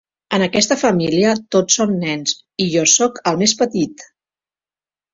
[0.35, 2.35] En aquesta família tots som nens,
[2.67, 4.11] i jo soc el més petit.